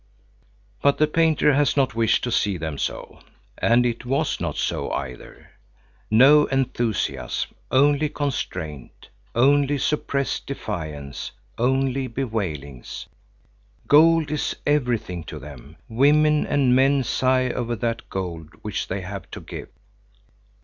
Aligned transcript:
But 0.81 0.97
the 0.97 1.05
painter 1.05 1.53
has 1.53 1.77
not 1.77 1.93
wished 1.93 2.23
to 2.23 2.31
see 2.31 2.57
them 2.57 2.79
so, 2.79 3.19
and 3.59 3.85
it 3.85 4.03
was 4.03 4.39
not 4.39 4.57
so 4.57 4.91
either. 4.91 5.51
No 6.09 6.45
enthusiasm, 6.47 7.51
only 7.69 8.09
constraint, 8.09 9.09
only 9.35 9.77
suppressed 9.77 10.47
defiance, 10.47 11.33
only 11.59 12.07
bewailings. 12.07 13.05
Gold 13.87 14.31
is 14.31 14.55
everything 14.65 15.23
to 15.25 15.37
them, 15.37 15.75
women 15.87 16.47
and 16.47 16.75
men 16.75 17.03
sigh 17.03 17.51
over 17.51 17.75
that 17.75 18.09
gold 18.09 18.49
which 18.63 18.87
they 18.87 19.01
have 19.01 19.29
to 19.29 19.39
give. 19.39 19.69